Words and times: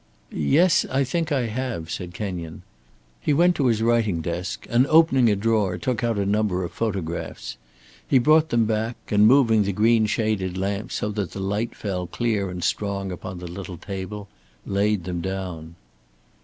"Yes, 0.31 0.83
I 0.89 1.03
think 1.03 1.31
I 1.31 1.41
have," 1.41 1.91
said 1.91 2.15
Kenyon. 2.15 2.63
He 3.19 3.33
went 3.35 3.55
to 3.57 3.67
his 3.67 3.83
writing 3.83 4.19
desk 4.19 4.65
and 4.67 4.87
opening 4.87 5.29
a 5.29 5.35
drawer 5.35 5.77
took 5.77 6.03
out 6.03 6.17
a 6.17 6.25
number 6.25 6.63
of 6.63 6.71
photographs. 6.71 7.55
He 8.07 8.17
brought 8.17 8.49
them 8.49 8.65
back, 8.65 8.95
and 9.11 9.27
moving 9.27 9.61
the 9.61 9.71
green 9.71 10.07
shaded 10.07 10.57
lamp 10.57 10.91
so 10.91 11.09
that 11.11 11.33
the 11.33 11.39
light 11.39 11.75
fell 11.75 12.07
clear 12.07 12.49
and 12.49 12.63
strong 12.63 13.11
upon 13.11 13.37
the 13.37 13.45
little 13.47 13.77
table, 13.77 14.27
laid 14.65 15.03
them 15.03 15.21
down. 15.21 15.75